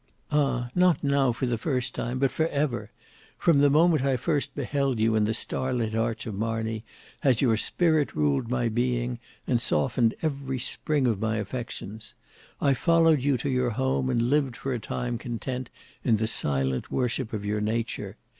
"Ah! 0.31 0.69
not 0.73 1.03
now 1.03 1.31
for 1.31 1.45
the 1.45 1.59
first 1.59 1.93
time, 1.93 2.17
but 2.17 2.31
for 2.31 2.47
ever; 2.47 2.89
from 3.37 3.59
the 3.59 3.69
moment 3.69 4.03
I 4.03 4.17
first 4.17 4.55
beheld 4.55 4.99
you 4.99 5.13
in 5.13 5.25
the 5.25 5.33
starlit 5.35 5.93
arch 5.93 6.25
of 6.25 6.33
Marney 6.33 6.83
has 7.19 7.39
your 7.39 7.55
spirit 7.55 8.15
ruled 8.15 8.49
my 8.49 8.67
being 8.67 9.19
and 9.45 9.61
softened 9.61 10.15
every 10.23 10.57
spring 10.57 11.05
of 11.05 11.21
my 11.21 11.35
affections. 11.37 12.15
I 12.59 12.73
followed 12.73 13.21
you 13.21 13.37
to 13.37 13.49
your 13.51 13.69
home, 13.69 14.09
and 14.09 14.23
lived 14.31 14.57
for 14.57 14.73
a 14.73 14.79
time 14.79 15.19
content 15.19 15.69
in 16.03 16.17
the 16.17 16.25
silent 16.25 16.89
worship 16.89 17.31
of 17.31 17.45
your 17.45 17.61
nature. 17.61 18.17